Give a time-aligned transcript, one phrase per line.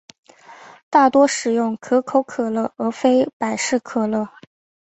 [0.89, 4.27] 大多使用可口可乐而非百事可乐。